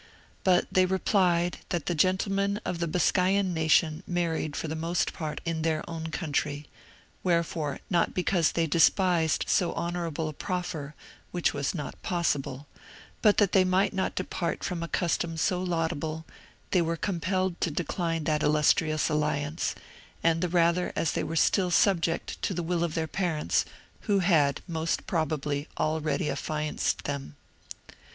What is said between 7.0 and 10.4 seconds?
wherefore, not because they despised so honourable a